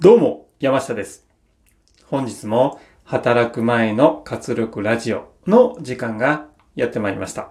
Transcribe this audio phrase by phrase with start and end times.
[0.00, 1.26] どうも、山下です。
[2.04, 7.50] 本日も働く前の活力ラジオの時間がやってまいりました。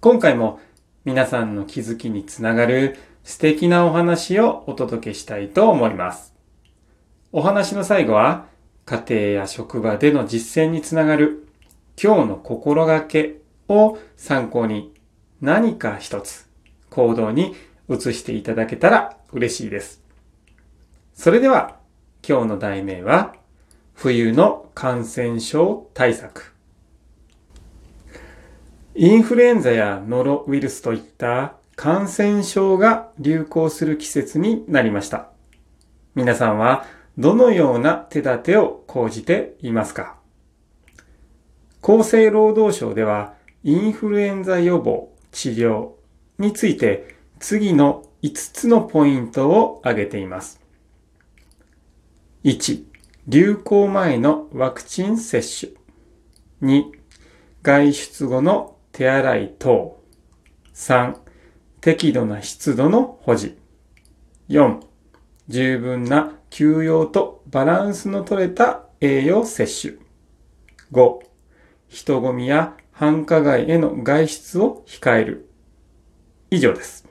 [0.00, 0.58] 今回も
[1.04, 6.34] 皆さんの気づきにつながる素敵なお話をお届けしたいと思います。
[7.30, 8.46] お話の最後は
[8.84, 11.46] 家庭や職場での実践につながる
[12.02, 13.36] 今日の心がけ
[13.68, 14.92] を参考に
[15.40, 16.48] 何か一つ
[16.90, 17.54] 行動に
[17.88, 20.07] 移していただけたら嬉しいです。
[21.18, 21.80] それでは
[22.26, 23.34] 今日の題名は
[23.92, 26.54] 冬の感染症対策。
[28.94, 35.30] インフルエンザやノロウイルスといった感染症が流行する季節になりました。
[36.14, 36.86] 皆さんは
[37.18, 40.18] どのような手立てを講じていますか？
[41.82, 45.94] 厚生労働省ではインフルエンザ予防、治療
[46.38, 50.60] について次の5つのポイントを挙げています。
[52.44, 52.84] 1、
[53.26, 55.72] 流行前のワクチン接種。
[56.62, 56.84] 2、
[57.62, 60.00] 外出後の手洗い等。
[60.72, 61.16] 3、
[61.80, 63.58] 適度な湿度の保持。
[64.48, 64.78] 4、
[65.48, 69.98] 十分な休養とバランスの取れた栄養摂取。
[70.92, 71.18] 5、
[71.88, 75.50] 人混みや繁華街への外出を控える。
[76.50, 77.04] 以上です。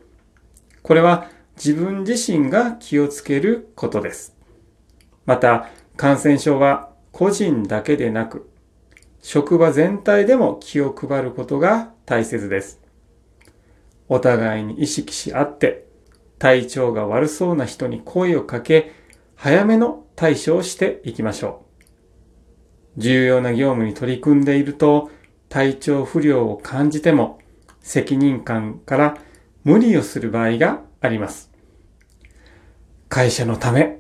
[0.84, 4.37] これは自分自身が気をつけることです。
[5.28, 8.50] また、感染症は個人だけでなく、
[9.22, 12.82] 職場全体でも気を配ることが大切です。
[14.08, 15.86] お互いに意識し合って、
[16.40, 18.94] 体調が悪そうな人に声をかけ、
[19.36, 21.66] 早めの対処をしていきましょ
[22.96, 23.02] う。
[23.02, 25.12] 重要な業務に取り組んでいると、
[25.50, 27.40] 体調不良を感じても、
[27.82, 29.18] 責任感から
[29.66, 31.52] 無理をする場合があります。
[33.10, 34.00] 会社のため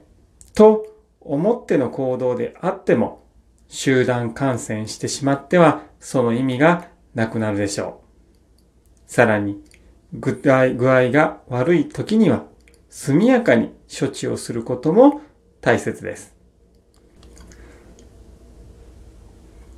[0.53, 0.96] と
[1.27, 3.23] 思っての行動であっても、
[3.67, 8.01] 集団感染してしまっては、その意味がなくなるでしょ
[9.07, 9.11] う。
[9.11, 9.61] さらに、
[10.13, 12.45] 具合具合が悪い時には、
[12.89, 15.21] 速やかに処置をすることも
[15.61, 16.35] 大切です。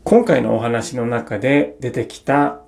[0.04, 2.62] 今回のお話の中で出てきた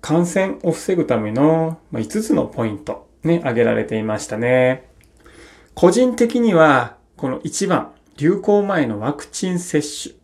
[0.00, 4.84] 感染を防ぐための5つのポイントね、挙げられていましたね。
[5.74, 9.80] 個人的にはこの1番、流行前のワクチン接
[10.10, 10.14] 種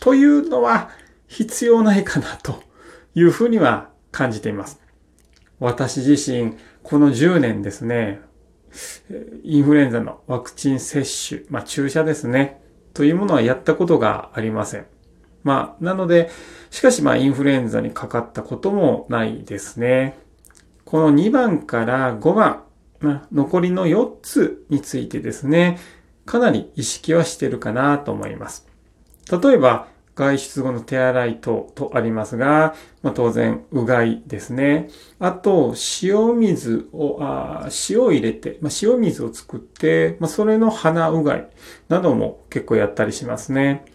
[0.00, 0.90] というのは
[1.26, 2.62] 必要ないかなと
[3.14, 4.80] いうふうには感じています。
[5.60, 8.20] 私自身、この10年ですね、
[9.42, 12.62] インフルエンザのワクチン接種、まあ注射ですね、
[12.94, 14.86] というものはやったことがありません。
[15.42, 16.30] まあ、なので、
[16.70, 20.18] しかしまあインフルエンザにかかったこともないですね。
[20.84, 22.64] この2番から5番、
[23.32, 25.78] 残りの4つについてですね、
[26.28, 28.68] かなり意識はしてるかなと思います。
[29.32, 34.90] 例えば、外出後の手洗い等とありますが、まあ、当然、うがいですね。
[35.20, 41.48] あと、塩水を、あ塩を入れて、まあ、塩水を作って、まあ、それの鼻うがい
[41.88, 43.86] なども結構やったりしますね。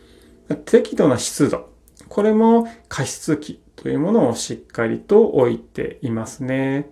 [0.66, 1.70] 適度な湿度。
[2.10, 6.90] これも加湿器というものをしっかりと置いていますね。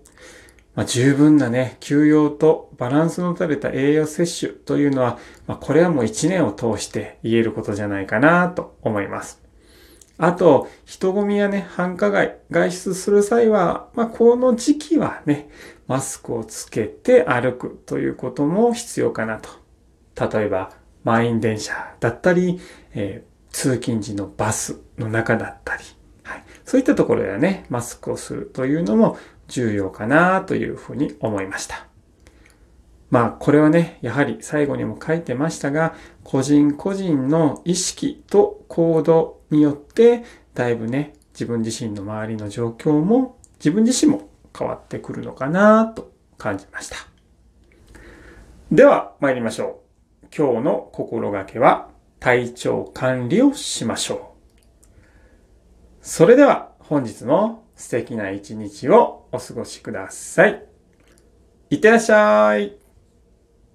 [0.75, 5.17] まあ、十分なね、休養とバランスの取れた栄養摂取というのは、
[5.47, 9.41] まあ、これはもう一年を通して言えることじゃないかなと思います。
[10.17, 15.49] あと、人混みやね、繁華街、外出する際は、まあ、この時期はね、
[15.87, 19.49] マスクをつけて歩くということも必要かなと。
[20.37, 20.71] 例えば、
[21.03, 22.59] 満員電車だったり、
[22.93, 25.83] えー通勤時のバスの中だったり、
[26.71, 29.17] そういったところではね、マスクをするというのも
[29.49, 31.85] 重要かなというふうに思いました。
[33.09, 40.23] まあ、これはね、やはり最後にも書いてましたが、個人個人の意識と行動によって、
[40.53, 46.95] だいぶね、自分自身の周りの状況も、自分自身も変わってくるのかなと感じました。
[48.71, 49.81] では、参りましょ
[50.23, 50.27] う。
[50.33, 51.89] 今日の心がけは、
[52.21, 54.30] 体調管理をしましょう。
[56.01, 60.65] それでは本日も素敵な一日をお過ごしください。
[61.69, 62.80] いってらっしゃい。